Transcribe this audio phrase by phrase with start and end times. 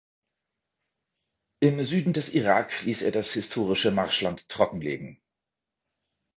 [1.59, 5.21] Im Süden des Irak ließ er das historische Marschland trockenlegen.